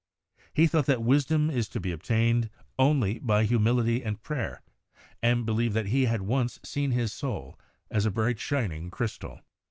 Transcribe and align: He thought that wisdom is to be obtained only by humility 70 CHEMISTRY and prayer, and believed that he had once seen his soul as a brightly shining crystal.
He 0.51 0.65
thought 0.65 0.87
that 0.87 1.03
wisdom 1.03 1.51
is 1.51 1.69
to 1.69 1.79
be 1.79 1.91
obtained 1.91 2.49
only 2.79 3.19
by 3.19 3.43
humility 3.43 3.97
70 3.99 3.99
CHEMISTRY 3.99 4.07
and 4.09 4.23
prayer, 4.23 4.61
and 5.21 5.45
believed 5.45 5.75
that 5.75 5.85
he 5.89 6.05
had 6.05 6.23
once 6.23 6.59
seen 6.63 6.89
his 6.89 7.13
soul 7.13 7.55
as 7.91 8.07
a 8.07 8.09
brightly 8.09 8.39
shining 8.39 8.89
crystal. 8.89 9.41